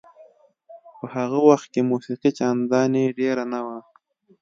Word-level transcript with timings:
په 0.99 1.05
هغه 1.15 1.39
وخت 1.47 1.67
کې 1.73 1.81
موسیقي 1.91 2.29
چندانې 2.39 3.15
ډېره 3.19 3.43
نه 3.53 3.59
وه. 3.65 3.77